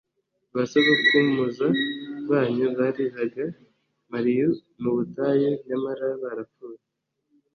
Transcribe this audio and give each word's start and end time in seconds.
ba 0.53 0.63
sogokumza 0.71 1.65
banyu 2.29 2.67
bariraga 2.77 3.45
mariu 4.11 4.49
mu 4.81 4.89
butayu, 4.95 5.49
nyamara 5.67 6.07
barapfuye. 6.21 6.81